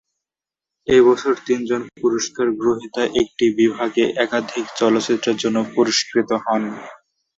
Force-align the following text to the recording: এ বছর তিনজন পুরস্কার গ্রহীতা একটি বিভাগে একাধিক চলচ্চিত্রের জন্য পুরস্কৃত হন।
এ 0.87 1.07
বছর 1.07 1.33
তিনজন 1.47 1.81
পুরস্কার 1.99 2.47
গ্রহীতা 2.59 3.03
একটি 3.21 3.45
বিভাগে 3.57 4.03
একাধিক 4.17 4.65
চলচ্চিত্রের 4.79 5.37
জন্য 5.43 5.57
পুরস্কৃত 5.73 6.29
হন। 6.43 6.63